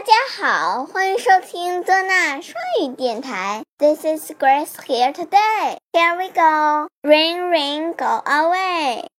[0.00, 3.64] 大家好，欢迎收听多纳双语电台。
[3.76, 5.76] This is Grace here today.
[5.92, 6.88] Here we go.
[7.02, 9.09] Rain, rain, go away.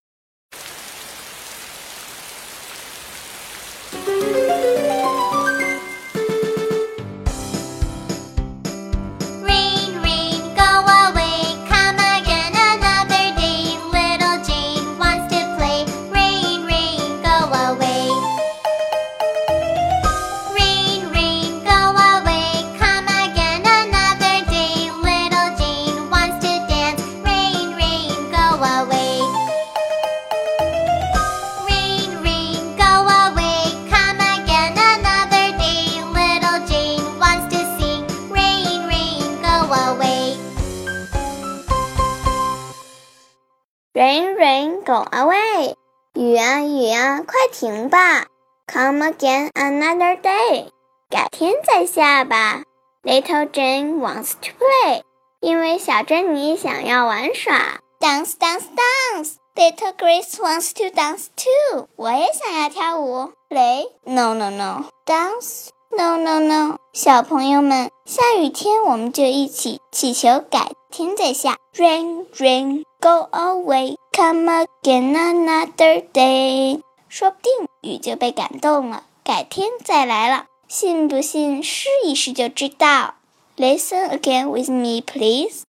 [43.93, 45.75] Rain, rain, go away.
[46.13, 48.25] 雨啊雨啊，快停吧
[48.67, 50.69] ！Come again another day.
[51.09, 52.63] 改天再下吧。
[53.03, 55.01] Little Jane wants to play.
[55.41, 57.81] 因为小珍妮想要玩耍。
[57.99, 59.33] Dance, dance, dance.
[59.55, 61.89] Little Grace wants to dance too.
[61.97, 63.33] 我也想要跳舞。
[63.49, 63.89] Play?
[64.05, 64.85] No, no, no.
[65.05, 65.67] Dance?
[65.89, 66.77] No, no, no.
[66.93, 71.57] 小朋友们，下雨天我们就一起祈求改天再下。
[71.75, 73.95] Rain, rain, go away.
[74.13, 76.81] Come again another day.
[77.09, 80.45] 说不定雨就被感动了，改天再来了。
[80.67, 81.61] 信不信？
[81.61, 83.15] 试一试就知道。
[83.57, 85.63] Listen again with me, please.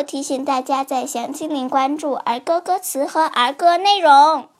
[0.00, 4.51] 提醒大家在详情里关注儿歌歌词和儿歌内容。